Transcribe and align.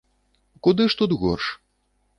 Куды 0.67 0.89
ж 0.95 1.01
тут 1.03 1.11
горш? 1.23 1.45